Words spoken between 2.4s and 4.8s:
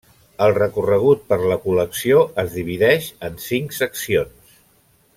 es divideix en cinc seccions.